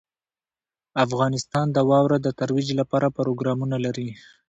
[1.05, 4.09] افغانستان د واوره د ترویج لپاره پروګرامونه لري.